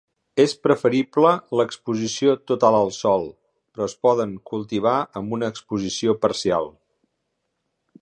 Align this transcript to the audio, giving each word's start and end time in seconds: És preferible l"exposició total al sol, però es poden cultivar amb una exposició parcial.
És 0.43 0.53
preferible 0.67 1.33
l"exposició 1.57 2.33
total 2.53 2.79
al 2.79 2.91
sol, 2.97 3.29
però 3.75 3.91
es 3.93 3.97
poden 4.09 4.35
cultivar 4.55 4.97
amb 5.23 5.39
una 5.39 5.55
exposició 5.55 6.21
parcial. 6.27 6.71